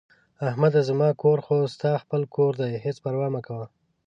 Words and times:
احمده 0.49 0.81
زما 0.89 1.09
کور 1.21 1.37
خو 1.45 1.55
ستاسو 1.73 2.01
خپل 2.03 2.21
کور 2.35 2.51
دی، 2.61 2.71
هېڅ 2.85 2.97
پروا 3.03 3.27
مه 3.33 3.41
کوه... 3.47 3.65